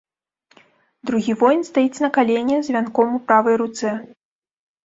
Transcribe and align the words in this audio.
Другі 1.09 1.35
воін 1.43 1.61
стаіць 1.69 2.01
на 2.05 2.09
калене 2.17 2.57
з 2.69 2.75
вянком 2.77 3.09
у 3.19 3.23
правай 3.29 3.55
руцэ. 3.65 3.93